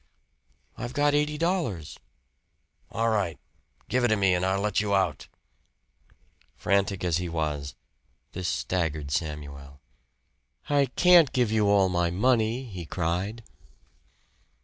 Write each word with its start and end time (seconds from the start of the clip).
"I've 0.79 0.93
got 0.95 1.13
eighty 1.13 1.37
dollars." 1.37 1.99
"All 2.89 3.09
right. 3.09 3.37
Give 3.87 4.03
it 4.03 4.07
to 4.07 4.15
me 4.15 4.33
and 4.33 4.43
I'll 4.43 4.59
let 4.59 4.79
you 4.81 4.95
out." 4.95 5.27
Frantic 6.55 7.03
as 7.03 7.17
he 7.17 7.29
was, 7.29 7.75
this 8.31 8.47
staggered 8.47 9.11
Samuel. 9.11 9.79
"I 10.67 10.87
can't 10.95 11.31
give 11.31 11.51
you 11.51 11.69
all 11.69 11.87
my 11.87 12.09
money," 12.09 12.65
he 12.65 12.87
cried. 12.87 13.43